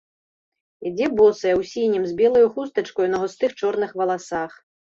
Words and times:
Ідзе 0.89 1.09
босая, 1.19 1.53
у 1.59 1.61
сінім, 1.73 2.03
з 2.11 2.17
белаю 2.23 2.47
хустачкаю 2.57 3.07
на 3.15 3.23
густых 3.27 3.51
чорных 3.63 3.89
валасах. 4.03 4.51